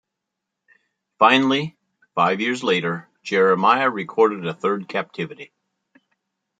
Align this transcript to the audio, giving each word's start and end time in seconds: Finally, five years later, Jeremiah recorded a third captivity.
Finally, 1.19 1.77
five 2.15 2.41
years 2.41 2.63
later, 2.63 3.07
Jeremiah 3.21 3.87
recorded 3.87 4.47
a 4.47 4.51
third 4.55 4.87
captivity. 4.89 5.51